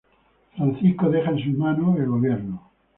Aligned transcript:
Francisco 0.55 1.11
deja 1.11 1.29
en 1.29 1.37
sus 1.37 1.53
manos 1.59 1.95
el 1.99 2.07
gobierno. 2.07 2.71